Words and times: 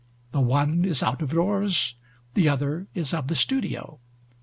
The 0.31 0.39
one 0.41 0.83
is 0.83 1.03
out 1.03 1.21
of 1.21 1.29
doors, 1.29 1.93
the 2.33 2.49
other 2.49 2.87
is 2.95 3.13
of 3.13 3.27
the 3.27 3.35
studio. 3.35 3.99